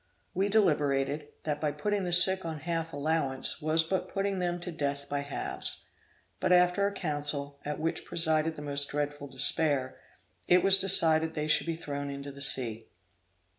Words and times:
We 0.33 0.49
deliberated, 0.49 1.27
that 1.43 1.61
by 1.61 1.71
putting 1.73 2.05
the 2.05 2.11
sick 2.11 2.43
on 2.43 2.61
half 2.61 2.91
allowance 2.91 3.61
was 3.61 3.83
but 3.83 4.09
putting 4.09 4.39
them 4.39 4.59
to 4.61 4.71
death 4.71 5.07
by 5.07 5.19
halves: 5.19 5.85
but 6.39 6.51
after 6.51 6.87
a 6.87 6.91
counsel, 6.91 7.59
at 7.63 7.79
which 7.79 8.03
presided 8.03 8.55
the 8.55 8.63
most 8.63 8.89
dreadful 8.89 9.27
despair, 9.27 9.99
it 10.47 10.63
was 10.63 10.79
decided 10.79 11.35
they 11.35 11.47
should 11.47 11.67
be 11.67 11.75
thrown 11.75 12.09
into 12.09 12.31
the 12.31 12.41
sea. 12.41 12.87